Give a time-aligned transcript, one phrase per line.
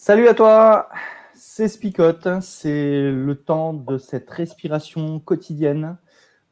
[0.00, 0.88] Salut à toi,
[1.34, 2.28] c'est Spicote.
[2.40, 5.96] C'est le temps de cette respiration quotidienne,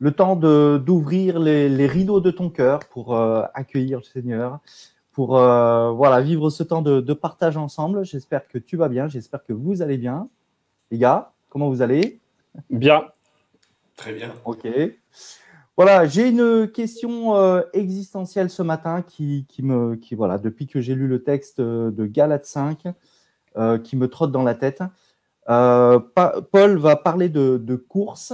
[0.01, 4.59] le temps d'ouvrir les, rideaux de ton cœur pour euh, accueillir le Seigneur,
[5.13, 8.05] pour euh, voilà vivre ce temps de, partage ensemble.
[8.05, 10.29] J'espère que tu vas bien, j'espère que vous allez bien.
[10.91, 12.19] Les gars, comment vous allez?
[12.69, 13.05] Bien.
[13.95, 14.35] Très bien.
[14.45, 14.67] Ok.
[15.77, 20.81] Voilà, j'ai une question euh, existentielle ce matin qui, qui me, qui, voilà, depuis que
[20.81, 22.93] j'ai lu le texte de Galates 5, euh,
[23.85, 24.83] qui me trotte dans la tête.
[25.49, 26.01] Euh,
[26.51, 28.33] Paul va parler de, course.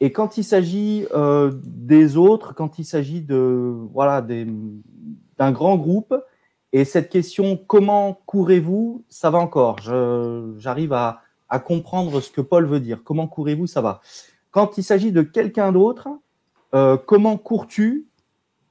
[0.00, 6.14] Et quand il s'agit euh, des autres, quand il s'agit de voilà d'un grand groupe,
[6.72, 9.78] et cette question comment courez-vous, ça va encore.
[10.58, 11.22] J'arrive à,
[11.64, 13.02] comprendre ce que Paul veut dire.
[13.04, 14.00] Comment courez-vous, ça va.
[14.50, 16.08] Quand il s'agit de quelqu'un d'autre,
[17.06, 18.06] comment cours-tu,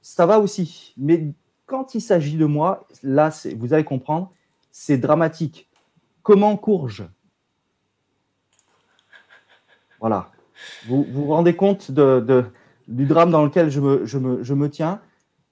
[0.00, 0.94] ça va aussi.
[0.96, 1.34] Mais
[1.66, 4.32] quand il s'agit de moi, là, vous allez comprendre,
[4.78, 5.68] c'est dramatique.
[6.22, 7.04] Comment courge
[9.98, 10.30] Voilà.
[10.86, 12.44] Vous, vous rendez compte de,
[12.86, 15.00] du drame dans lequel je me, je, me, tiens?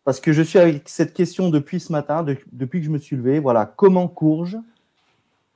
[0.05, 3.17] Parce que je suis avec cette question depuis ce matin, depuis que je me suis
[3.17, 3.41] levé.
[3.41, 4.59] Voilà, comment courge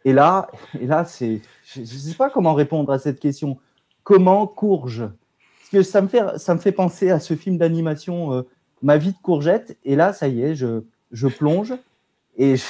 [0.05, 0.49] Et là,
[0.81, 3.57] et là c'est, je ne sais pas comment répondre à cette question.
[4.03, 8.33] Comment courge Parce que ça me, fait, ça me fait penser à ce film d'animation
[8.35, 8.43] euh,
[8.83, 9.79] Ma vie de courgette.
[9.85, 10.83] Et là, ça y est, je,
[11.13, 11.75] je plonge.
[12.37, 12.65] Et je,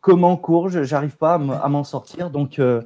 [0.00, 2.30] comment courge, j'arrive pas à m'en sortir.
[2.30, 2.82] Donc, euh,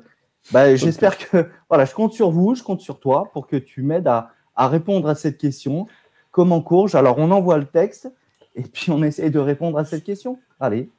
[0.52, 3.82] bah, j'espère que voilà, je compte sur vous, je compte sur toi pour que tu
[3.82, 5.86] m'aides à, répondre à cette question.
[6.30, 8.12] Comment courge Alors, on envoie le texte
[8.54, 10.38] et puis on essaie de répondre à cette question.
[10.58, 10.90] Allez.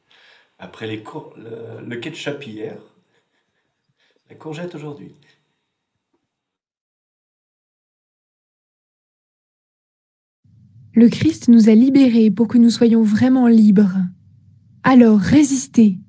[0.60, 1.04] Après les
[1.38, 2.78] le, le ketchup hier,
[4.30, 5.16] la courgette aujourd'hui.
[10.94, 13.98] Le Christ nous a libérés pour que nous soyons vraiment libres.
[14.84, 16.00] Alors résistez,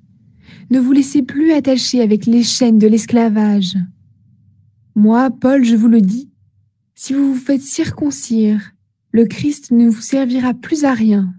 [0.71, 3.77] ne vous laissez plus attacher avec les chaînes de l'esclavage.
[4.95, 6.31] Moi, Paul, je vous le dis,
[6.95, 8.71] si vous vous faites circoncire,
[9.11, 11.33] le Christ ne vous servira plus à rien.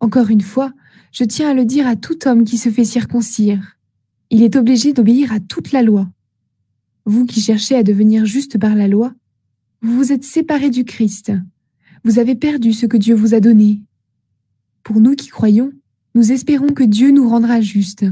[0.00, 0.72] Encore une fois,
[1.12, 3.76] je tiens à le dire à tout homme qui se fait circoncire.
[4.30, 6.08] Il est obligé d'obéir à toute la loi.
[7.04, 9.12] Vous qui cherchez à devenir juste par la loi,
[9.82, 11.32] vous vous êtes séparés du Christ.
[12.04, 13.82] Vous avez perdu ce que Dieu vous a donné.
[14.82, 15.72] Pour nous qui croyons,
[16.14, 18.06] nous espérons que Dieu nous rendra justes.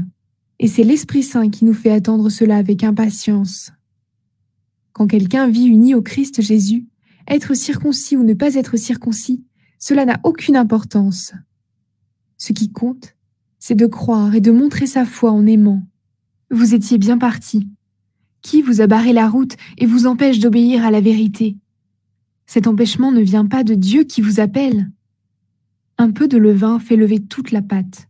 [0.59, 3.71] Et c'est l'Esprit Saint qui nous fait attendre cela avec impatience.
[4.93, 6.87] Quand quelqu'un vit uni au Christ Jésus,
[7.27, 9.43] être circoncis ou ne pas être circoncis,
[9.77, 11.33] cela n'a aucune importance.
[12.37, 13.15] Ce qui compte,
[13.59, 15.83] c'est de croire et de montrer sa foi en aimant.
[16.51, 17.67] Vous étiez bien parti.
[18.41, 21.57] Qui vous a barré la route et vous empêche d'obéir à la vérité?
[22.45, 24.89] Cet empêchement ne vient pas de Dieu qui vous appelle.
[26.01, 28.07] Un peu de levain fait lever toute la pâte.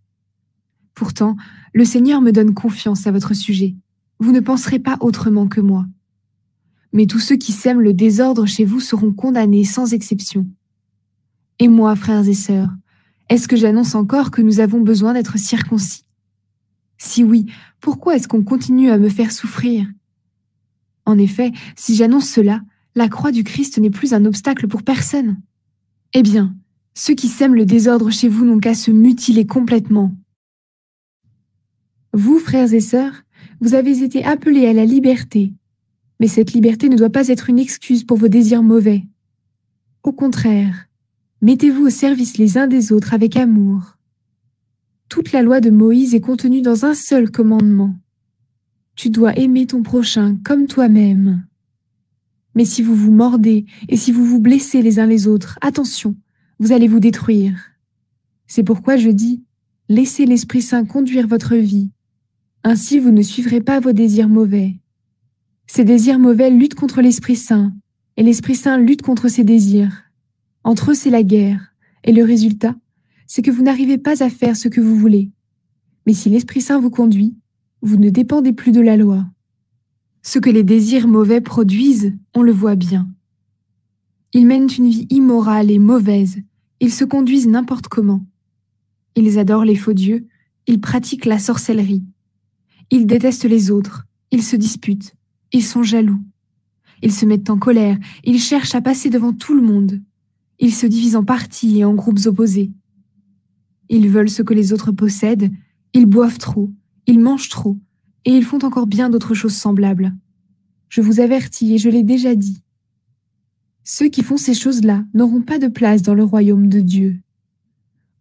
[0.94, 1.36] Pourtant,
[1.74, 3.76] le Seigneur me donne confiance à votre sujet.
[4.20, 5.88] Vous ne penserez pas autrement que moi.
[6.94, 10.48] Mais tous ceux qui sèment le désordre chez vous seront condamnés sans exception.
[11.58, 12.70] Et moi, frères et sœurs,
[13.28, 16.06] est-ce que j'annonce encore que nous avons besoin d'être circoncis?
[17.00, 17.48] Si oui,
[17.82, 19.88] pourquoi est-ce qu'on continue à me faire souffrir?
[21.06, 22.62] En effet, si j'annonce cela,
[22.94, 25.42] la croix du Christ n'est plus un obstacle pour personne.
[26.14, 26.56] Eh bien,
[26.94, 30.14] ceux qui sèment le désordre chez vous n'ont qu'à se mutiler complètement.
[32.14, 33.24] Vous, frères et sœurs,
[33.62, 35.54] vous avez été appelés à la liberté,
[36.20, 39.04] mais cette liberté ne doit pas être une excuse pour vos désirs mauvais.
[40.04, 40.88] Au contraire,
[41.42, 43.98] mettez-vous au service les uns des autres avec amour.
[45.10, 47.96] Toute la loi de Moïse est contenue dans un seul commandement.
[48.96, 51.46] Tu dois aimer ton prochain comme toi-même.
[52.56, 56.16] Mais si vous vous mordez et si vous vous blessez les uns les autres, attention,
[56.60, 57.72] vous allez vous détruire.
[58.48, 59.44] C'est pourquoi je dis,
[59.88, 61.92] laissez l'Esprit Saint conduire votre vie
[62.64, 64.76] ainsi vous ne suivrez pas vos désirs mauvais.
[65.68, 67.74] Ces désirs mauvais luttent contre l'Esprit Saint,
[68.18, 70.04] et l'Esprit Saint lutte contre ces désirs.
[70.64, 71.74] Entre eux, c'est la guerre,
[72.04, 72.76] et le résultat,
[73.28, 75.32] c'est que vous n'arrivez pas à faire ce que vous voulez.
[76.06, 77.38] Mais si l'Esprit Saint vous conduit,
[77.82, 79.26] vous ne dépendez plus de la loi.
[80.22, 83.08] Ce que les désirs mauvais produisent, on le voit bien.
[84.34, 86.42] Ils mènent une vie immorale et mauvaise,
[86.80, 88.26] ils se conduisent n'importe comment.
[89.16, 90.28] Ils adorent les faux dieux,
[90.68, 92.04] ils pratiquent la sorcellerie.
[92.92, 95.16] Ils détestent les autres, ils se disputent,
[95.52, 96.22] ils sont jaloux.
[97.02, 100.02] Ils se mettent en colère, ils cherchent à passer devant tout le monde.
[100.60, 102.72] Ils se divisent en partis et en groupes opposés.
[103.90, 105.52] Ils veulent ce que les autres possèdent,
[105.94, 106.72] ils boivent trop,
[107.08, 107.78] ils mangent trop,
[108.26, 110.16] et ils font encore bien d'autres choses semblables.
[110.90, 112.62] Je vous avertis et je l'ai déjà dit.
[113.92, 117.20] Ceux qui font ces choses-là n'auront pas de place dans le royaume de Dieu.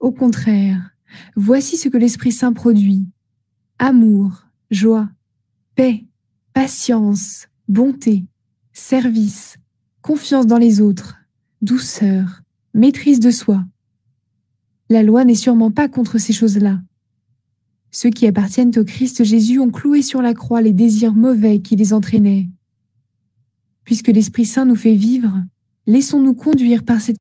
[0.00, 0.96] Au contraire,
[1.36, 3.04] voici ce que l'Esprit Saint produit.
[3.78, 5.10] Amour, joie,
[5.74, 6.06] paix,
[6.54, 8.24] patience, bonté,
[8.72, 9.56] service,
[10.00, 11.18] confiance dans les autres,
[11.60, 12.40] douceur,
[12.72, 13.62] maîtrise de soi.
[14.88, 16.80] La loi n'est sûrement pas contre ces choses-là.
[17.90, 21.76] Ceux qui appartiennent au Christ Jésus ont cloué sur la croix les désirs mauvais qui
[21.76, 22.48] les entraînaient.
[23.84, 25.44] Puisque l'Esprit Saint nous fait vivre,
[25.88, 27.16] laissons-nous conduire par cette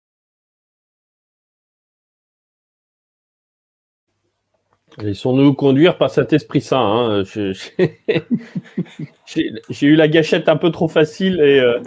[4.99, 6.81] Laissons-nous conduire par cet Esprit Saint.
[6.81, 7.23] Hein.
[9.27, 11.79] J'ai eu la gâchette un peu trop facile et euh,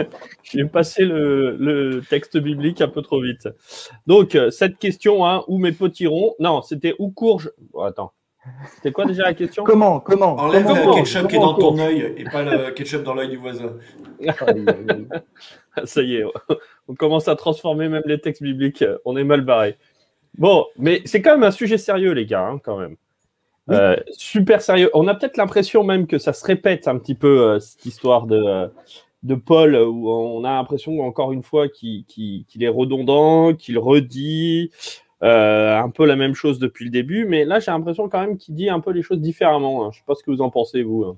[0.45, 3.49] j'ai passé le, texte biblique un peu trop vite.
[4.07, 6.37] Donc, cette question, hein, où mes potirons?
[6.39, 7.51] Non, c'était où courge
[7.85, 8.13] attends.
[8.75, 9.65] C'était quoi déjà la question?
[9.65, 10.37] Comment Comment?
[10.37, 13.37] Enlève le ketchup qui est dans ton œil et pas le ketchup dans l'œil du
[13.37, 13.77] voisin.
[15.85, 16.25] Ça y est,
[16.89, 18.85] on commence à transformer même les textes bibliques.
[19.05, 19.77] On est mal barré.
[20.39, 22.97] Bon, mais c'est quand même un sujet sérieux, les gars, hein, quand même.
[23.71, 24.91] Euh, super sérieux.
[24.95, 28.27] On a peut-être l'impression même que ça se répète un petit peu, euh, cette histoire
[28.27, 28.71] de,
[29.23, 32.05] de Paul, où on a l'impression, encore une fois, qu'il
[32.61, 34.71] est redondant, qu'il redit
[35.23, 37.27] un peu la même chose depuis le début.
[37.27, 39.85] Mais là, j'ai l'impression quand même qu'il dit un peu les choses différemment.
[39.85, 39.91] Hein.
[39.93, 41.05] Je ne sais pas ce que vous en pensez, vous.
[41.05, 41.17] Hein.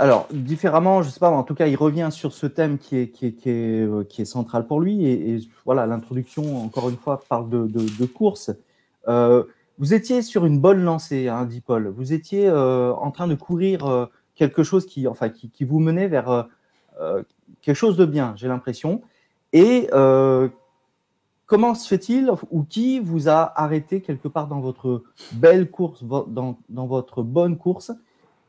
[0.00, 2.96] Alors, différemment, je ne sais pas, en tout cas, il revient sur ce thème qui
[2.96, 5.04] est, qui est, qui est, euh, central pour lui.
[5.04, 8.52] Et, voilà, l'introduction, encore une fois, parle de, de, course.
[9.08, 9.42] Euh,
[9.78, 11.88] vous étiez sur une bonne lancée, hein, dit Paul.
[11.88, 16.06] Vous étiez euh, en train de courir quelque chose qui, enfin, qui, qui vous menait
[16.06, 16.46] vers
[17.60, 19.02] quelque chose de bien, j'ai l'impression.
[19.52, 19.88] Et
[21.48, 25.02] comment se fait-il, ou qui vous a arrêté quelque part dans votre
[25.32, 27.90] belle course, dans, votre bonne course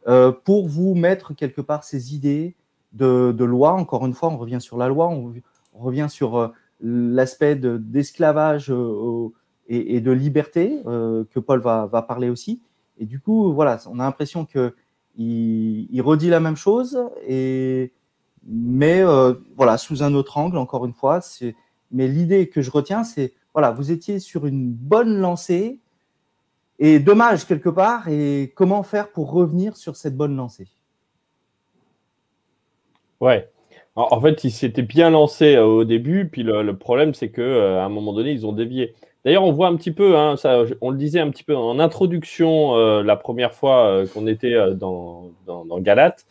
[0.08, 2.56] euh, pour vous mettre quelque part ces idées
[2.94, 3.72] de, loi?
[3.72, 5.34] Encore une fois, on revient sur la loi, on,
[5.74, 6.50] revient sur euh,
[6.82, 9.30] l'aspect d'esclavage euh,
[9.70, 12.62] et, de liberté que Paul va, parler aussi.
[12.98, 14.74] Et du coup, voilà, on a l'impression qu'il
[15.18, 17.00] il redit la même chose,
[18.46, 19.04] mais
[19.56, 21.22] voilà, sous un autre angle, encore une fois.
[21.92, 25.80] Mais l'idée que je retiens, c'est voilà, vous étiez sur une bonne lancée,
[26.80, 28.08] et dommage quelque part.
[28.08, 30.68] Et comment faire pour revenir sur cette bonne lancée?
[33.20, 33.50] Ouais.
[33.96, 37.84] En fait, ils s'étaient bien lancés euh, au début, puis le, problème, c'est qu'à euh,
[37.84, 38.94] un moment donné, ils ont dévié.
[39.26, 40.36] D'ailleurs, on voit un petit peu, hein,
[40.80, 45.32] on le disait un petit peu en introduction euh, la première fois qu'on était dans,
[45.46, 46.26] dans Galate,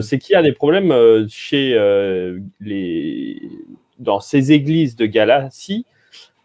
[0.00, 0.92] c'est qu'il y a des problèmes
[1.28, 1.78] chez
[2.60, 3.07] les,
[3.98, 5.86] dans ces églises de Galatie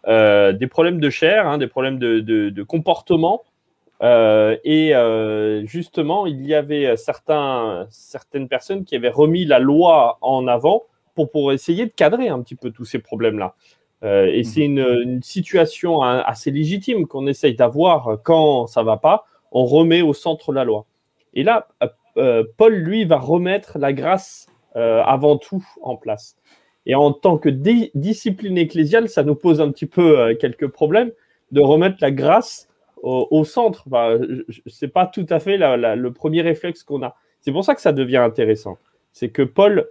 [0.06, 3.42] euh, des problèmes de chair, hein, des problèmes de, comportement.
[4.02, 10.18] Euh, et euh, justement, il y avait certains, certaines personnes qui avaient remis la loi
[10.20, 10.82] en avant
[11.14, 13.54] pour, pour essayer de cadrer un petit peu tous ces problèmes-là.
[14.02, 14.44] et mhm.
[14.44, 19.24] c'est une, situation assez légitime qu'on essaye d'avoir quand ça va pas.
[19.52, 20.84] On remet au centre la loi.
[21.32, 21.68] Et là,
[22.56, 26.36] Paul, lui, va remettre la grâce avant tout en place.
[26.86, 31.12] Et en tant que discipline ecclésiale, ça nous pose un petit peu euh, quelques problèmes
[31.52, 32.68] de remettre la grâce
[33.02, 33.84] au, centre.
[33.86, 34.18] Enfin,
[34.66, 37.14] c'est pas tout à fait le premier réflexe qu'on a.
[37.40, 38.78] C'est pour ça que ça devient intéressant.
[39.12, 39.86] C'est que Paul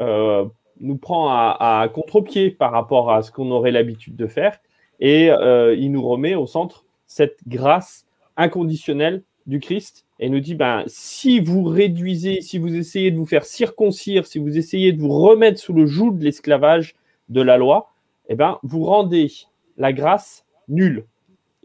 [0.00, 0.44] euh,
[0.80, 4.58] nous prend à, contre-pied par rapport à ce qu'on aurait l'habitude de faire
[4.98, 10.54] et euh, il nous remet au centre cette grâce inconditionnelle du Christ et nous dit
[10.54, 15.00] ben, si vous réduisez, si vous essayez de vous faire circoncire, si vous essayez de
[15.00, 16.94] vous remettre sous le joug de l'esclavage
[17.28, 17.92] de la loi,
[18.28, 19.30] eh ben, vous rendez
[19.76, 21.04] la grâce nulle.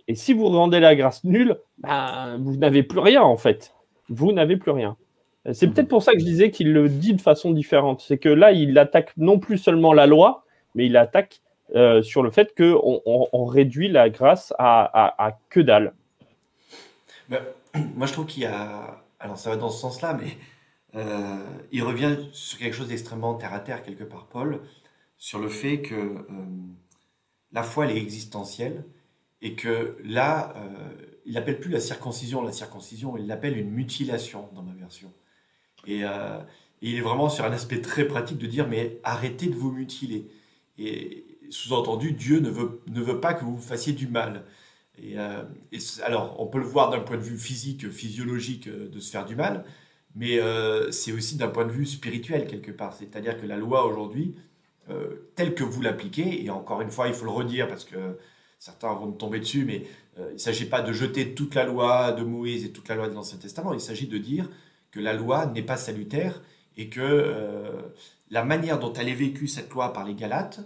[0.07, 3.73] Et si vous rendez la grâce nulle, ben, vous n'avez plus rien en fait.
[4.09, 4.97] Vous n'avez plus rien.
[5.53, 8.01] C'est peut-être pour ça que je disais qu'il le dit de façon différente.
[8.01, 10.45] C'est que là, il attaque non plus seulement la loi,
[10.75, 11.41] mais il attaque
[11.75, 15.93] euh, sur le fait qu'on on, réduit la grâce à, que dalle.
[17.95, 19.03] moi, je trouve qu'il y a.
[19.19, 20.37] Alors, ça va dans ce sens-là, mais
[20.95, 21.37] euh,
[21.71, 24.61] il revient sur quelque chose d'extrêmement terre à terre, quelque part, Paul,
[25.17, 26.25] sur le fait que euh,
[27.51, 28.85] la foi, elle est existentielle
[29.43, 30.53] et que là,
[31.25, 35.11] il n'appelle plus la circoncision la circoncision, il l'appelle une mutilation dans ma version.
[35.87, 36.03] Et,
[36.81, 40.27] il est vraiment sur un aspect très pratique de dire, mais arrêtez de vous mutiler.
[40.77, 44.45] Et sous-entendu, Dieu ne veut, ne veut pas que vous fassiez du mal.
[45.01, 45.17] Et,
[46.03, 49.35] alors, on peut le voir d'un point de vue physique, physiologique, de se faire du
[49.35, 49.65] mal,
[50.15, 52.93] mais euh, c'est aussi d'un point de vue spirituel quelque part.
[52.93, 54.35] C'est-à-dire que la loi aujourd'hui,
[54.89, 58.17] euh, telle que vous l'appliquez, et encore une fois, il faut le redire parce que
[58.59, 59.87] certains vont tomber dessus, mais
[60.19, 62.95] euh, il ne s'agit pas de jeter toute la loi de Moïse et toute la
[62.95, 64.49] loi de l'Ancien Testament, il s'agit de dire
[64.91, 66.41] que la loi n'est pas salutaire
[66.77, 67.33] et que
[68.29, 70.59] la manière dont elle est vécue, cette loi par les Galates,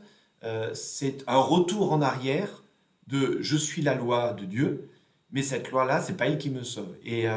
[0.74, 2.64] c'est un retour en arrière
[3.08, 4.90] de je suis la loi de Dieu,
[5.32, 6.96] mais cette loi-là, c'est pas elle qui me sauve.
[7.04, 7.28] Et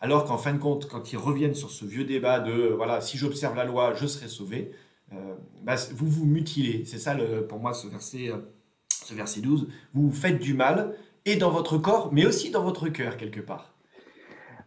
[0.00, 3.00] alors qu'en fin de compte, quand ils reviennent sur ce vieux débat de euh, voilà,
[3.00, 4.70] si j'observe la loi, je serai sauvé,
[5.12, 6.84] euh, bah, vous vous mutilez.
[6.84, 7.16] C'est ça
[7.48, 8.36] pour moi ce verset, euh,
[8.88, 9.68] ce verset 12.
[9.94, 10.94] Vous vous faites du mal,
[11.24, 13.74] et dans votre corps, mais aussi dans votre cœur, quelque part.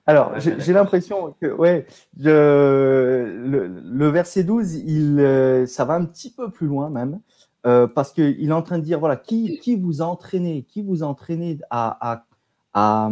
[0.07, 1.85] Alors, j'ai l'impression que ouais,
[2.17, 7.21] le, verset 12, il, ça va un petit peu plus loin même,
[7.63, 11.03] parce qu'il est en train de dire, voilà, qui, qui vous a entraîné, qui vous
[11.03, 12.25] a entraîné à,
[12.73, 13.11] à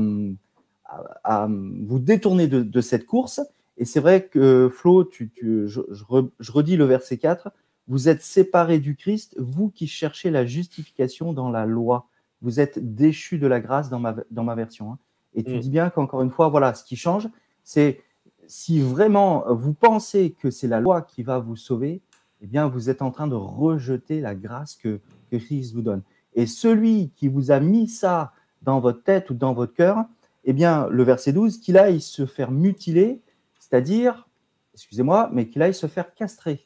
[1.24, 3.42] à, vous détourner de, cette course?
[3.78, 5.32] Et c'est vrai que Flo, tu,
[5.66, 7.52] je, redis le verset 4,
[7.88, 12.08] vous êtes séparés du Christ, vous qui cherchez la justification dans la loi.
[12.42, 14.94] Vous êtes déchus de la grâce dans ma, dans ma version.
[14.94, 14.98] Hein.
[15.34, 15.60] Et tu mm.
[15.60, 17.30] dis bien qu'encore une fois, voilà, ce qui change,
[17.64, 18.02] c'est
[18.48, 22.02] si vraiment vous pensez que c'est la loi qui va vous sauver,
[22.42, 25.00] eh bien, vous êtes en train de rejeter la grâce que,
[25.32, 26.02] que Christ vous donne.
[26.36, 28.32] Et celui qui vous a mis ça
[28.62, 30.06] dans votre tête ou dans votre cœur,
[30.46, 33.22] eh bien, le verset 12, qu'il aille se faire mutiler,
[33.60, 34.28] c'est-à-dire,
[34.74, 36.66] excusez-moi, mais qu'il aille se faire castrer.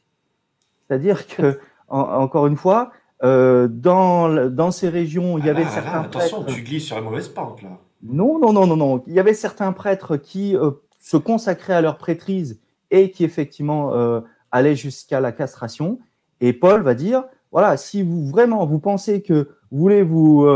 [0.86, 6.00] C'est-à-dire que, encore une fois, euh, dans, dans ces régions, il y ah avait certains
[6.02, 7.78] attention, tu glisses sur la mauvaise pente, là.
[8.02, 9.02] Non, non, non, non, non.
[9.06, 13.94] Il y avait certains prêtres qui euh, se consacraient à leur prêtrise et qui, effectivement,
[13.94, 14.20] euh,
[14.54, 15.98] allaient jusqu'à la castration.
[16.40, 20.46] Et Paul va dire, voilà, si vous vraiment vous pensez que vous voulez vous,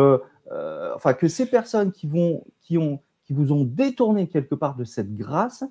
[0.95, 4.85] enfin que ces personnes qui vont, qui ont, qui vous ont détourné quelque part de
[4.85, 5.65] cette grâce,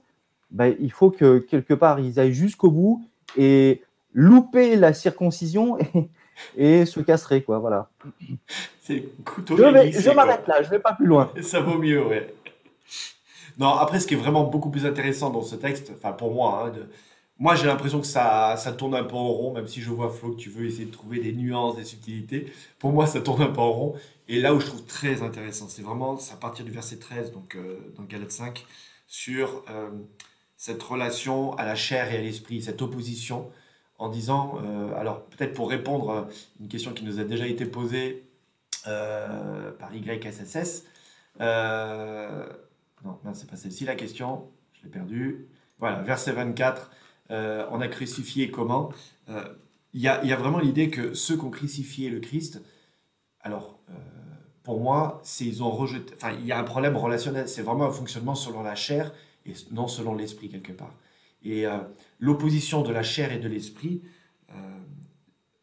[0.52, 3.06] ben, il faut que quelque part ils aillent jusqu'au bout
[3.38, 3.82] et
[4.14, 5.78] louper la circoncision
[6.58, 7.60] et, se casserait quoi.
[7.60, 7.90] Voilà.
[8.82, 9.58] C'est couteau.
[9.58, 11.32] Je, m'arrête là, je vais pas plus loin.
[11.42, 12.34] Ça vaut mieux, ouais.
[13.58, 16.66] Non, après, ce qui est vraiment beaucoup plus intéressant dans ce texte, enfin pour moi,
[16.66, 16.88] hein, de,
[17.40, 20.10] moi, j'ai l'impression que ça, ça tourne un peu en rond, même si je vois
[20.10, 22.52] Flo que tu veux essayer de trouver des nuances, des subtilités.
[22.80, 23.96] Pour moi, ça tourne un peu en rond.
[24.28, 27.56] Et là où je trouve très intéressant, c'est vraiment à partir du verset 13, donc
[27.56, 28.66] euh, dans Galate 5,
[29.08, 29.90] sur euh,
[30.58, 33.50] cette relation à la chair et à l'esprit, cette opposition,
[34.00, 36.28] en disant, euh, alors peut-être pour répondre à
[36.60, 38.24] une question qui nous a déjà été posée
[38.84, 40.86] par YSSS,
[41.40, 45.48] non, non c'est pas celle-ci la question, je l'ai perdue.
[45.80, 46.90] Voilà, verset 24,
[47.30, 48.90] on a crucifié comment?
[49.94, 52.62] Il y, a vraiment l'idée que ceux qui ont crucifié le Christ,
[53.42, 53.80] alors
[54.68, 56.14] pour moi, c'est ils ont rejeté.
[56.18, 57.48] Enfin, il y a un problème relationnel.
[57.48, 59.14] C'est vraiment un fonctionnement selon la chair
[59.46, 60.94] et non selon l'esprit quelque part.
[61.42, 61.78] Et euh,
[62.20, 64.02] l'opposition de la chair et de l'esprit,
[64.50, 64.54] euh,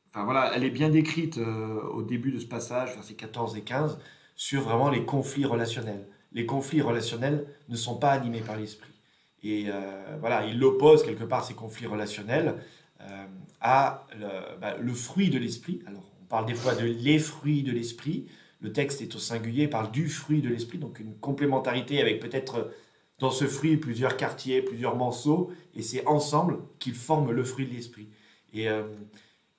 [0.08, 3.60] enfin voilà, elle est bien décrite euh, au début de ce passage, versets 14 et
[3.60, 3.98] 15,
[4.36, 6.08] sur vraiment les conflits relationnels.
[6.32, 8.93] Les conflits relationnels ne sont pas animés par l'esprit.
[9.44, 9.66] Et
[10.20, 12.56] voilà, il oppose quelque part ces conflits relationnels
[13.60, 15.80] à le, bah, le fruit de l'esprit.
[15.86, 18.26] Alors, on parle des fois de les fruits de l'esprit.
[18.60, 22.70] Le texte est au singulier, parle du fruit de l'esprit, donc une complémentarité avec peut-être
[23.18, 27.74] dans ce fruit plusieurs quartiers, plusieurs morceaux, et c'est ensemble qu'ils forment le fruit de
[27.74, 28.08] l'esprit.
[28.52, 28.84] Et, euh,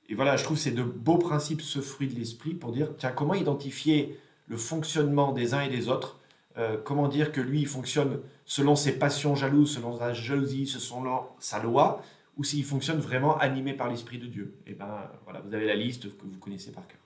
[0.10, 3.12] et, voilà, je trouve c'est de beaux principes ce fruit de l'esprit pour dire, tiens,
[3.12, 6.20] comment identifier le fonctionnement des uns et des autres?
[6.58, 11.24] Euh, Comment dire que lui, il fonctionne selon ses passions jalouses, selon sa jalousie, selon
[11.40, 12.02] sa loi,
[12.38, 15.75] ou s'il fonctionne vraiment animé par l'Esprit de Dieu Et ben voilà, vous avez la
[15.75, 17.00] liste que vous connaissez par cœur.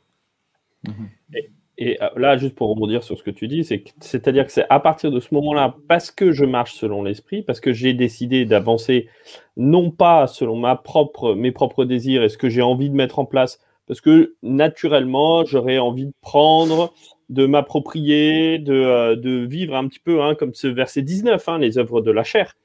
[0.87, 1.49] Mm-hmm.
[1.81, 4.81] Et euh, là, juste pour rebondir sur ce que tu dis, c'est-à-dire que c'est à
[4.81, 9.07] partir de ce moment-là, parce que je marche selon l'esprit, parce que j'ai décidé d'avancer
[9.55, 13.17] non pas selon ma propre, mes propres désirs et ce que j'ai envie de mettre
[13.17, 16.93] en place, parce que naturellement, j'aurais envie de prendre,
[17.29, 21.57] de m'approprier, de, euh, de, vivre un petit peu hein, comme ce verset 19, hein,
[21.59, 22.57] les œuvres de la chair.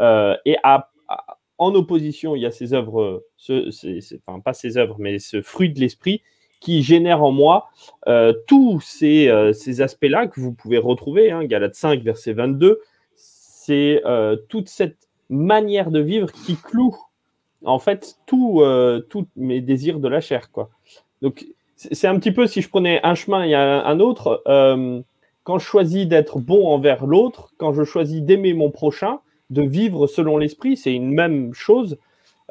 [0.00, 0.56] Euh, et
[1.58, 3.70] en opposition, il y a ces œuvres, ce,
[4.26, 6.22] enfin pas ces œuvres, mais ce fruit de l'esprit
[6.60, 7.70] qui génère en moi
[8.06, 11.30] euh, tous ces, ces aspects-là que vous pouvez retrouver.
[11.30, 12.80] Hein, Galate 5, verset 22,
[13.14, 14.02] c'est
[14.48, 16.96] toute cette manière de vivre qui cloue
[17.64, 18.62] en fait tous
[19.36, 20.50] mes désirs de la chair.
[20.50, 20.70] Quoi.
[21.20, 21.46] Donc
[21.90, 24.42] c'est un petit peu si je prenais un chemin et un, autre.
[24.46, 25.00] Euh,
[25.44, 29.20] quand je choisis d'être bon envers l'autre, quand je choisis d'aimer mon prochain,
[29.50, 31.98] de vivre selon l'esprit, c'est une même chose.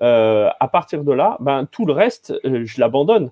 [0.01, 3.31] Euh, à partir de là, ben, tout le reste, euh, je l'abandonne.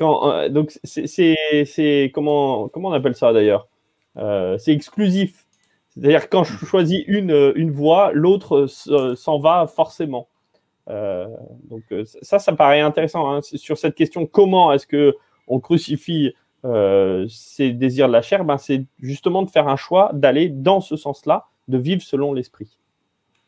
[0.00, 3.66] Donc, c'est comment, comment on appelle ça d'ailleurs
[4.58, 5.44] C'est exclusif.
[5.88, 10.28] C'est-à-dire quand je choisis une, une voie, l'autre s'en va forcément.
[10.86, 11.82] donc
[12.22, 15.16] ça, ça paraît intéressant hein, sur cette question comment est-ce que
[15.48, 16.32] on crucifie
[16.64, 20.80] euh, ces désirs de la chair, ben, c'est justement de faire un choix d'aller dans
[20.80, 22.78] ce sens-là, de vivre selon l'esprit.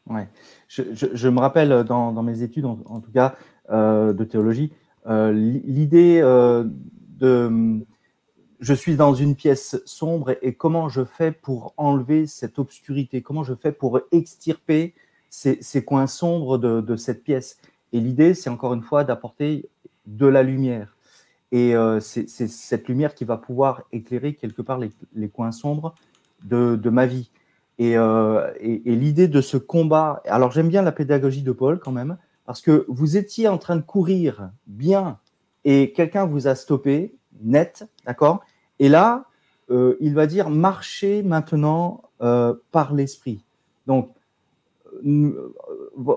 [0.06, 0.28] Ouais.
[0.68, 3.34] Je, me rappelle dans, mes études, en, tout cas,
[3.70, 4.72] euh, de théologie,
[5.06, 7.84] euh, l'idée de
[8.60, 13.42] je suis dans une pièce sombre et, comment je fais pour enlever cette obscurité, comment
[13.42, 14.94] je fais pour extirper
[15.30, 17.56] ces, coins sombres de cette pièce?
[17.92, 19.68] Et l'idée, c'est encore une fois d'apporter
[20.06, 20.94] de la lumière.
[21.52, 25.94] Et euh, c'est cette lumière qui va pouvoir éclairer quelque part les, coins sombres
[26.44, 27.30] de, ma vie.
[27.80, 32.18] Euh, et, l'idée de ce combat, alors j'aime bien la pédagogie de Paul quand même,
[32.46, 35.18] parce que vous étiez en train de courir bien
[35.64, 38.40] et quelqu'un vous a stoppé, net, d'accord?
[38.78, 39.24] Et là,
[39.70, 42.02] euh, il va dire marchez maintenant
[42.70, 43.44] par l'esprit.
[43.86, 44.12] Donc,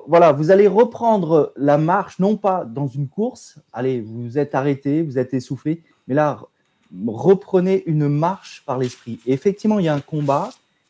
[0.08, 5.04] voilà, vous allez reprendre la marche, non pas dans une course, allez, vous êtes arrêté,
[5.04, 6.40] vous êtes essoufflé, mais là,
[7.08, 9.20] reprenez une marche par l'esprit.
[9.26, 10.50] Et effectivement, il y a un combat,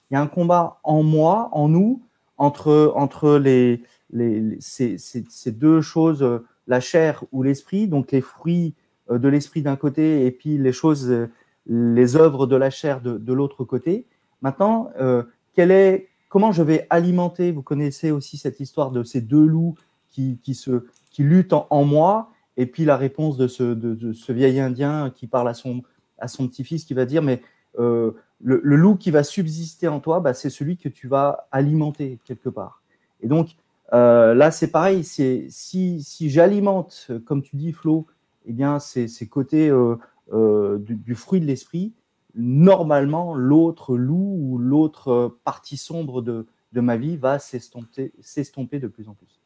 [0.09, 2.01] il y a un combat en moi, en nous,
[2.38, 3.81] entre, entre les,
[4.12, 8.75] les, ces, ces, deux choses, la chair ou l'esprit, donc les fruits
[9.09, 11.27] euh, de l'esprit d'un côté et puis les choses,
[11.65, 14.05] les œuvres de la chair de, de l'autre côté.
[14.41, 15.23] Maintenant, euh,
[15.53, 19.75] quel est comment je vais alimenter Vous connaissez aussi cette histoire de ces deux loups
[20.09, 24.59] qui, se, qui luttent en, moi, et puis la réponse de ce, de, ce vieil
[24.59, 25.83] Indien qui parle à son,
[26.17, 27.43] à son petit-fils qui va dire, mais
[27.77, 28.13] euh,
[28.43, 32.50] le, loup qui va subsister en toi, bah, c'est celui que tu vas alimenter quelque
[32.50, 32.81] part.
[33.22, 33.50] Et donc,
[33.93, 38.07] euh, là, c'est pareil, si, si j'alimente, comme tu dis, Flo,
[38.48, 41.93] eh bien, ces, côtés euh, du, fruit de l'esprit,
[42.35, 48.79] normalement, l'autre loup ou l'autre euh, partie sombre de, de ma vie va s'estomper, s'estomper
[48.79, 49.39] de plus en plus.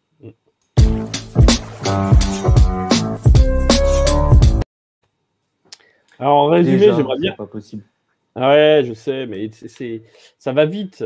[6.20, 7.34] Alors, en résumé, j'aimerais bien.
[7.34, 7.84] pas possible.
[8.36, 10.04] Ah ouais, je sais, mais c'est,
[10.38, 11.04] ça va vite.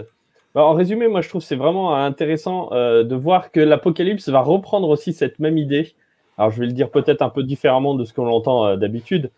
[0.54, 4.42] Bah, en résumé, moi, je trouve c'est vraiment intéressant euh, de voir que l'Apocalypse va
[4.42, 5.94] reprendre aussi cette même idée.
[6.38, 9.32] Alors, je vais le dire peut-être un peu différemment de ce qu'on entend euh, d'habitude,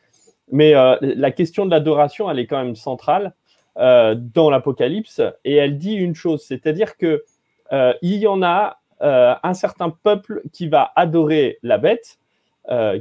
[0.53, 3.33] mais euh, la question de l'adoration, elle est quand même centrale
[3.77, 5.19] euh, dans l'Apocalypse.
[5.43, 7.25] Et elle dit une chose, c'est-à-dire que
[7.71, 12.19] euh, il y en a un certain peuple qui va adorer la bête,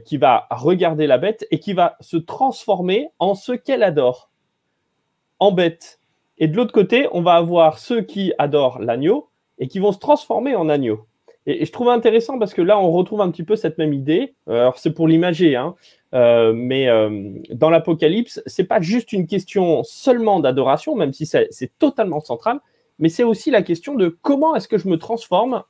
[0.04, 4.28] qui va regarder la bête et qui va se transformer en ce qu'elle adore,
[5.38, 6.00] en bête.
[6.38, 9.28] Et de l'autre côté, on va avoir ceux qui adorent l'agneau
[9.60, 11.06] et qui vont se transformer en agneau.
[11.46, 14.34] Et, je trouve intéressant parce que là, on retrouve un petit peu cette même idée.
[14.48, 15.76] Alors, c'est pour l'imager, hein,
[16.14, 21.78] euh, mais euh, dans l'Apocalypse, c'est pas juste une question seulement d'adoration, même si c'est
[21.78, 22.60] totalement central,
[22.98, 25.62] mais c'est aussi la question de comment est-ce que je me transforme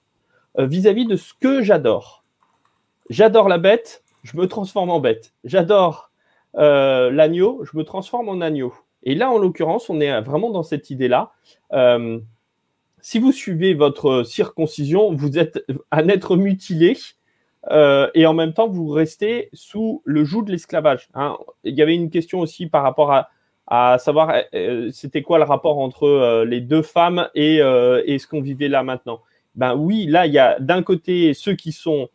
[0.58, 2.24] euh, vis-à-vis de ce que j'adore.
[3.08, 5.32] J'adore la bête, je me transforme en bête.
[5.44, 6.10] J'adore
[6.54, 8.74] l'agneau, je me transforme en agneau.
[9.04, 11.32] Et là, en l'occurrence, on est vraiment dans cette idée-là.
[13.00, 16.96] si vous suivez votre circoncision, vous êtes un être mutilé
[17.70, 21.08] euh, et en même temps, vous restez sous le joug de l'esclavage.
[21.14, 21.36] Hein.
[21.64, 23.12] Il y avait une question aussi par rapport
[23.66, 28.40] à, savoir euh, euh, c'était quoi le rapport entre les deux femmes et, ce qu'on
[28.40, 29.20] vivait là maintenant?
[29.54, 32.08] Ben oui, là, il y a d'un côté ceux qui sont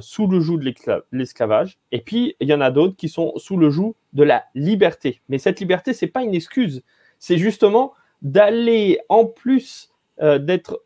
[0.00, 0.74] sous le joug de
[1.12, 4.44] l'esclavage, et puis il y en a d'autres qui sont sous le joug de la
[4.54, 5.20] liberté.
[5.28, 6.82] Mais cette liberté, c'est pas une excuse,
[7.18, 10.82] c'est justement d'aller en plus d'être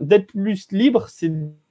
[0.00, 1.06] d'être plus libre,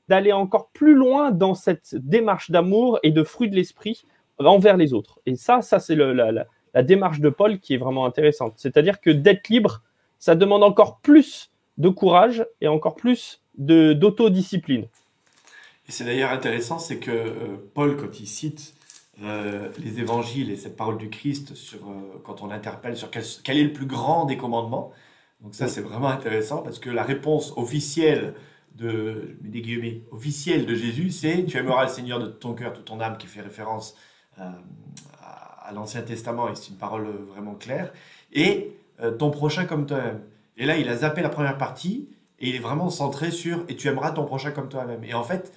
[0.07, 4.05] d'aller encore plus loin dans cette démarche d'amour et de fruit de l'esprit
[4.39, 5.19] envers les autres.
[5.25, 6.45] Et ça, ça c'est la,
[6.83, 8.53] démarche de Paul qui est vraiment intéressante.
[8.57, 9.81] C'est-à-dire que d'être libre,
[10.19, 14.87] ça demande encore plus de courage et encore plus d'autodiscipline.
[15.87, 18.75] Et c'est d'ailleurs intéressant, c'est que euh, Paul, quand il cite
[19.23, 23.23] euh, les évangiles et cette parole du Christ, sur, euh, quand on l'interpelle sur quel,
[23.43, 24.91] quel, est le plus grand des commandements,
[25.41, 28.33] donc ça c'est vraiment intéressant parce que la réponse officielle
[28.77, 32.99] de, des guillemets, de Jésus, c'est tu aimeras le Seigneur de ton cœur, toute ton
[32.99, 33.95] âme, qui fait référence
[34.39, 34.49] euh,
[35.21, 37.91] à, l'Ancien Testament, et c'est une parole vraiment claire,
[38.31, 40.21] et euh, ton prochain comme toi-même.
[40.57, 42.09] Et là, il a zappé la première partie,
[42.39, 45.03] et il est vraiment centré sur et tu aimeras ton prochain comme toi-même.
[45.03, 45.51] Et en fait,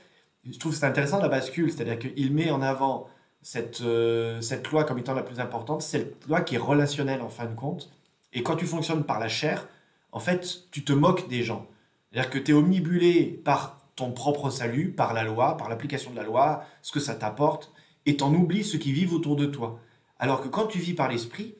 [0.50, 3.06] je trouve c'est intéressant la bascule, c'est-à-dire qu'il met en avant
[3.42, 7.28] cette, euh, cette loi comme étant la plus importante, cette loi qui est relationnelle en
[7.28, 7.90] fin de compte.
[8.32, 9.68] Et quand tu fonctionnes par la chair,
[10.12, 11.66] en fait, tu te moques des gens.
[12.10, 16.16] C'est-à-dire que tu es omnibulé par ton propre salut, par la loi, par l'application de
[16.16, 17.72] la loi, ce que ça t'apporte,
[18.06, 19.78] et t'en oublies ceux qui vivent autour de toi.
[20.18, 21.54] Alors que quand tu vis par l'esprit,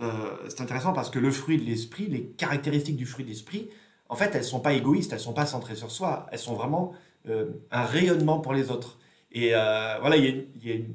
[0.00, 3.70] euh, c'est intéressant parce que le fruit de l'esprit, les caractéristiques du fruit de l'esprit,
[4.08, 6.38] en fait, elles ne sont pas égoïstes, elles ne sont pas centrées sur soi, elles
[6.38, 6.92] sont vraiment
[7.28, 8.98] euh, un rayonnement pour les autres.
[9.32, 10.94] Et euh, voilà, il y, a une,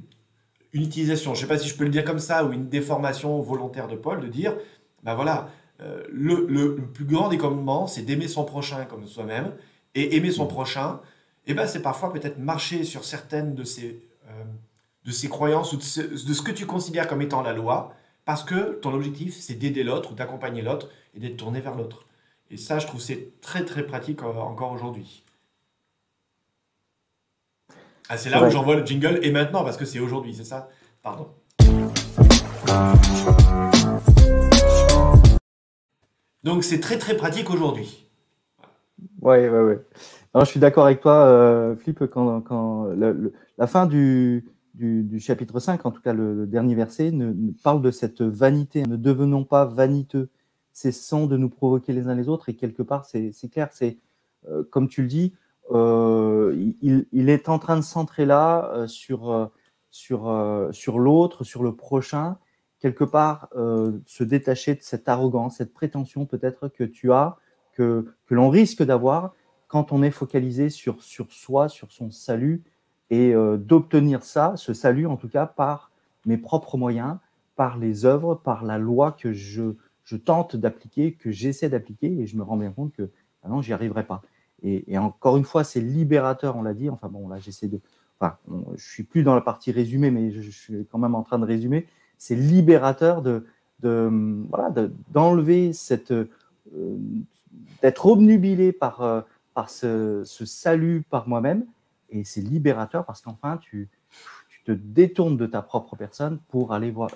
[0.73, 3.41] utilisation, je ne sais pas si je peux le dire comme ça, ou une déformation
[3.41, 4.55] volontaire de Paul, de dire,
[5.03, 5.49] ben voilà,
[6.09, 9.53] le, plus grand des commandements, c'est d'aimer son prochain comme soi-même,
[9.95, 10.99] et aimer son prochain,
[11.47, 13.99] et eh ben c'est parfois peut-être marcher sur certaines de ces,
[15.05, 18.79] de ces croyances ou de ce que tu considères comme étant la loi, parce que
[18.81, 22.05] ton objectif, c'est d'aider l'autre ou d'accompagner l'autre et d'être tourné vers l'autre.
[22.49, 25.23] Et ça, je trouve c'est très très pratique euh, encore aujourd'hui.
[28.09, 30.69] Ah, c'est là où j'envoie le jingle et maintenant parce que c'est aujourd'hui, c'est ça?
[31.01, 31.29] Pardon.
[36.43, 38.07] Donc c'est très très pratique aujourd'hui.
[39.21, 39.79] Ouais, ouais, ouais.
[40.35, 41.75] je suis d'accord avec toi, euh,
[42.11, 42.87] quand, quand
[43.57, 47.91] la fin du, du, chapitre 5, en tout cas le, dernier verset, ne, parle de
[47.91, 48.83] cette vanité.
[48.83, 50.29] Ne devenons pas vaniteux,
[50.73, 52.49] cessons de nous provoquer les uns les autres.
[52.49, 53.97] Et quelque part, c'est clair, c'est
[54.49, 55.33] euh, comme tu le dis,
[55.71, 59.49] euh, il, est en train de centrer là euh, sur,
[59.89, 62.37] sur, sur l'autre, sur le prochain,
[62.81, 63.49] quelque part
[64.05, 67.37] se détacher de cette arrogance, cette prétention peut-être que tu as,
[67.73, 69.33] que, que l'on risque d'avoir
[69.71, 72.61] quand on est focalisé sur, sur soi, sur son salut
[73.09, 75.91] et euh, d'obtenir ça, ce salut en tout cas, par
[76.25, 77.17] mes propres moyens,
[77.55, 82.27] par les œuvres, par la loi que je, je tente d'appliquer, que j'essaie d'appliquer, et
[82.27, 83.09] je me rends bien compte que
[83.43, 84.21] ah non, j'y arriverai pas.
[84.63, 86.89] Et, encore une fois, c'est libérateur, on l'a dit.
[86.89, 87.79] Enfin bon, là, j'essaie de.
[88.19, 88.37] Enfin,
[88.75, 91.45] je suis plus dans la partie résumée, mais je, suis quand même en train de
[91.45, 91.87] résumer.
[92.21, 93.45] C'est libérateur de,
[95.09, 96.27] d'enlever cette euh,
[97.81, 99.21] d'être obnubilé par euh,
[99.55, 101.65] par ce, ce salut par moi-même
[102.11, 103.89] et c'est libérateur parce qu'enfin, tu,
[104.49, 107.09] tu, te détournes de ta propre personne pour aller voir,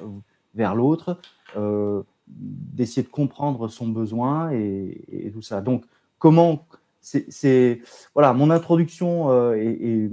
[0.55, 1.19] vers l'autre,
[1.57, 5.61] euh, d'essayer de comprendre son besoin et, tout ça.
[5.61, 5.83] Donc,
[6.17, 6.65] comment.
[7.01, 7.83] C'est
[8.15, 10.09] voilà mon introduction euh, et,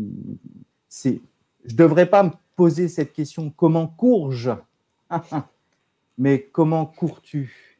[0.91, 1.23] c'est
[1.65, 4.51] je devrais pas me poser cette question comment cours-je
[6.19, 7.79] mais comment cours-tu?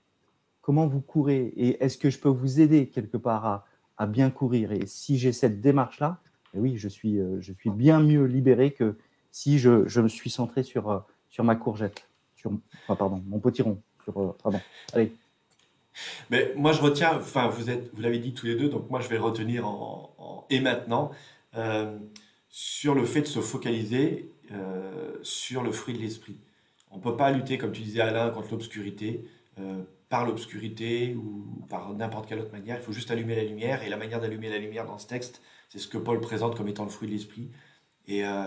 [0.61, 1.53] Comment vous courez?
[1.57, 3.67] Et est-ce que je peux vous aider quelque part
[3.99, 4.73] à, bien courir?
[4.73, 6.19] Et si j'ai cette démarche là
[6.55, 8.97] oui, je suis, euh, je suis bien mieux libéré que
[9.31, 10.99] si je, me suis centré sur, euh,
[11.31, 12.53] sur ma courgette, sur,
[12.87, 13.81] pardon, mon potiron.
[14.17, 14.33] Euh.
[14.93, 15.13] Allez.
[16.31, 17.65] Mais moi, je retiens, enfin, vous,
[17.99, 21.11] l'avez dit tous les deux, donc moi, je vais retenir en, et maintenant
[22.49, 24.31] sur le fait de se focaliser
[25.23, 26.39] sur le fruit de l'esprit.
[26.93, 29.25] On ne peut pas lutter, comme tu disais Alain, contre l'obscurité
[30.13, 32.77] par l'obscurité ou par n'importe quelle autre manière.
[32.77, 33.83] Il faut juste allumer la lumière.
[33.83, 36.69] Et la manière d'allumer la lumière dans ce texte, c'est ce que Paul présente comme
[36.69, 37.51] étant le fruit de l'esprit.
[38.07, 38.45] Et euh,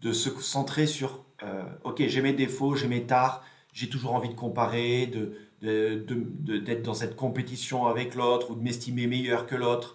[0.00, 4.30] de se centrer sur, euh, ok, j'ai mes défauts, j'ai mes tares, j'ai toujours envie
[4.30, 9.94] de comparer, de, d'être dans cette compétition avec l'autre ou de m'estimer meilleur que l'autre.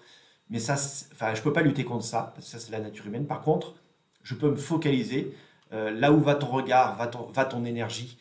[0.49, 0.75] Mais ça,
[1.11, 3.27] enfin, je ne peux pas lutter contre ça, parce que ça, c'est la nature humaine.
[3.27, 3.75] Par contre,
[4.23, 5.35] je peux me focaliser.
[5.73, 8.17] Euh, là où va ton regard, va ton, va ton énergie,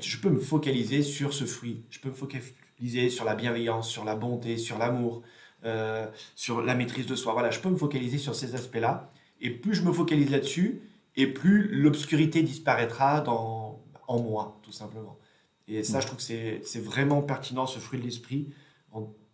[0.00, 1.84] je peux me focaliser sur ce fruit.
[1.90, 5.22] Je peux me focaliser sur la bienveillance, sur la bonté, sur l'amour,
[5.64, 7.32] euh, sur la maîtrise de soi.
[7.32, 9.10] Voilà, je peux me focaliser sur ces aspects-là.
[9.40, 10.82] Et plus je me focalise là-dessus,
[11.16, 15.18] et plus l'obscurité disparaîtra dans, en moi, tout simplement.
[15.66, 18.52] Et ça, je trouve que c'est vraiment pertinent, ce fruit de l'esprit.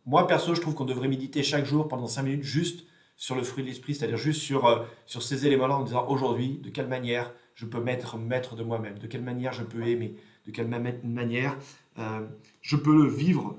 [0.06, 3.42] Moi, perso, je trouve qu'on devrait méditer chaque jour pendant 5 minutes juste sur le
[3.42, 6.88] fruit de l'esprit, c'est-à-dire juste sur, euh, sur ces éléments-là en disant aujourd'hui, de quelle
[6.88, 10.14] manière je peux mettre maître de moi-même, de quelle manière je peux aimer,
[10.46, 11.58] de quelle manière
[11.98, 12.26] euh,
[12.62, 13.54] je peux vivre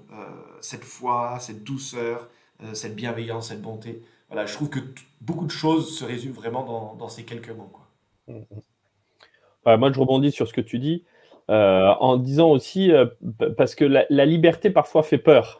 [0.59, 2.27] cette foi, cette douceur,
[2.63, 4.01] euh, cette bienveillance, cette bonté?
[4.27, 4.79] Voilà, je trouve que
[5.19, 7.71] beaucoup de choses se résument vraiment dans, ces quelques mots.
[8.27, 8.37] Mmh,
[9.65, 9.75] mmh.
[9.77, 11.03] moi, je rebondis sur ce que tu dis
[11.51, 13.05] euh, en disant aussi, euh,
[13.55, 15.59] parce que la, liberté parfois fait peur.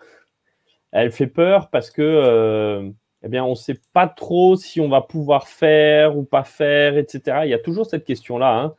[0.91, 2.91] Elle fait peur parce que,
[3.23, 6.97] eh bien, on ne sait pas trop si on va pouvoir faire ou pas faire,
[6.97, 7.41] etc.
[7.43, 8.73] Il y a toujours cette question-là.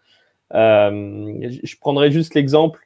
[0.52, 0.90] Hein.
[0.92, 2.80] je prendrai juste l'exemple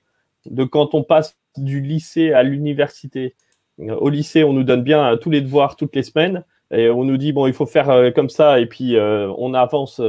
[0.45, 3.35] de quand on passe du lycée à l'université
[3.79, 7.05] au lycée, on nous donne bien euh, tous les devoirs toutes les semaines et on
[7.05, 10.01] nous dit bon, il faut faire euh, comme ça et puis euh, on avance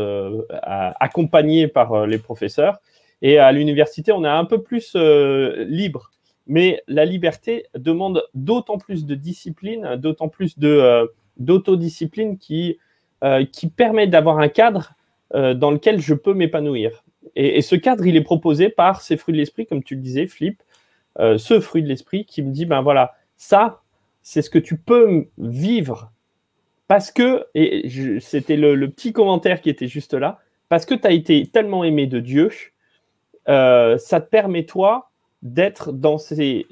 [1.00, 2.80] accompagné par les professeurs.
[3.22, 6.12] Et à l'université, on est un peu plus libre.
[6.46, 12.80] Mais la liberté demande d'autant plus de discipline, d'autant plus de d'autodiscipline qui
[13.52, 14.94] qui permet d'avoir un cadre
[15.34, 17.04] dans lequel je peux m'épanouir.
[17.36, 20.28] Et, ce cadre, il est proposé par ces fruits de l'esprit, comme tu le disais,
[20.28, 20.62] Flip,
[21.20, 23.82] euh, ce fruit de l'esprit qui me dit, ben voilà, ça,
[24.22, 26.12] c'est ce que tu peux vivre
[26.88, 27.90] parce que, et
[28.22, 32.08] c'était le, petit commentaire qui était juste là, parce que tu as été tellement aimé
[32.08, 32.50] de Dieu,
[33.50, 35.10] euh, ça te permet, toi,
[35.42, 36.66] d'être dans ces,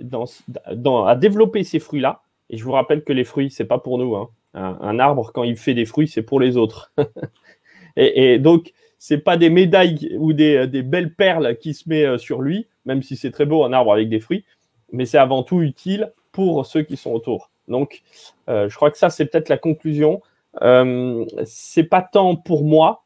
[1.06, 2.22] à développer ces fruits-là.
[2.50, 4.16] Et je vous rappelle que les fruits, c'est pas pour nous.
[4.16, 4.30] Hein.
[4.56, 6.94] Un, arbre, quand il fait des fruits, c'est pour les autres.
[7.98, 12.06] et, et, donc, c'est pas des médailles ou des, des, belles perles qui se met
[12.06, 14.46] euh, sur lui, même si c'est très beau un arbre avec des fruits,
[14.92, 17.50] mais c'est avant tout utile pour ceux qui sont autour.
[17.68, 18.02] Donc,
[18.50, 20.22] euh, je crois que ça, c'est peut-être la conclusion.
[20.62, 23.04] Euh, c'est pas tant pour moi,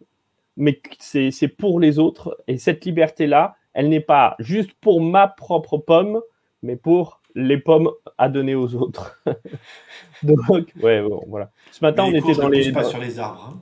[0.58, 2.38] mais c'est pour les autres.
[2.48, 6.22] Et cette liberté-là, elle n'est pas juste pour ma propre pomme,
[6.64, 9.22] mais pour les pommes à donner aux autres.
[10.24, 11.52] Donc, ouais, bon, voilà.
[11.72, 12.72] Ce matin, on était dans les.
[12.72, 13.54] pas sur les arbres.
[13.54, 13.62] Hein.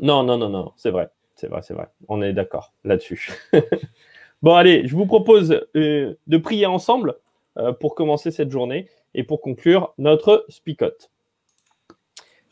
[0.00, 1.10] Non, non, non, non, c'est vrai.
[1.34, 1.88] C'est vrai, c'est vrai.
[2.08, 3.32] On est d'accord là-dessus.
[4.42, 7.16] bon, allez, je vous propose euh, de prier ensemble
[7.58, 11.10] euh, pour commencer cette journée et pour conclure notre spicote.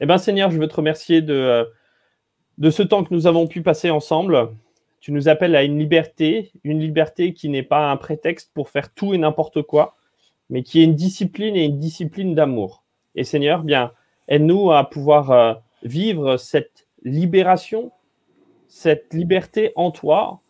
[0.00, 1.64] Eh bien, Seigneur, je veux te remercier de, euh,
[2.58, 4.50] de ce temps que nous avons pu passer ensemble.
[5.00, 8.92] Tu nous appelles à une liberté, une liberté qui n'est pas un prétexte pour faire
[8.92, 9.96] tout et n'importe quoi,
[10.50, 12.84] mais qui est une discipline et une discipline d'amour.
[13.14, 13.92] Et Seigneur, bien,
[14.28, 17.92] aide-nous à pouvoir euh, vivre cette libération,
[18.68, 20.40] cette liberté en toi,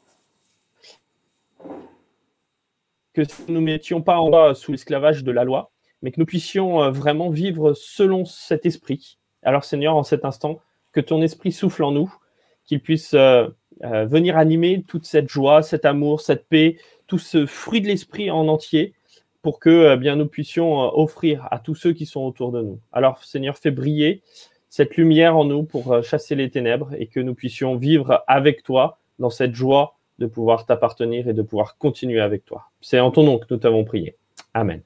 [3.14, 6.26] que nous ne mettions pas en bas sous l'esclavage de la loi, mais que nous
[6.26, 9.18] puissions euh, vraiment vivre selon cet esprit.
[9.42, 10.60] Alors Seigneur, en cet instant,
[10.92, 12.14] que ton esprit souffle en nous,
[12.64, 13.48] qu'il puisse euh,
[13.80, 16.76] venir animer toute cette joie, cet amour, cette paix,
[17.06, 18.94] tout ce fruit de l'esprit en entier,
[19.42, 22.78] pour que bien nous puissions offrir à tous ceux qui sont autour de nous.
[22.92, 24.22] Alors Seigneur, fais briller
[24.68, 28.98] cette lumière en nous pour chasser les ténèbres et que nous puissions vivre avec toi
[29.18, 32.70] dans cette joie de pouvoir t'appartenir et de pouvoir continuer avec toi.
[32.80, 34.16] C'est en ton nom que nous t'avons prié.
[34.54, 34.82] Amen.